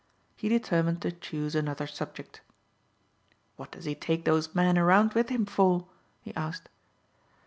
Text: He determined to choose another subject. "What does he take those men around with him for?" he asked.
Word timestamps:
He 0.35 0.49
determined 0.49 0.99
to 1.03 1.11
choose 1.11 1.53
another 1.53 1.85
subject. 1.85 2.41
"What 3.55 3.69
does 3.71 3.85
he 3.85 3.93
take 3.93 4.25
those 4.25 4.55
men 4.55 4.75
around 4.79 5.13
with 5.13 5.29
him 5.29 5.45
for?" 5.45 5.85
he 6.23 6.33
asked. 6.33 6.69